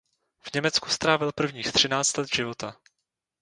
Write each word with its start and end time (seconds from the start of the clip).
V 0.39 0.53
Německu 0.53 0.89
strávil 0.89 1.31
prvních 1.31 1.71
třináct 1.73 2.17
let 2.17 2.33
života. 2.35 2.75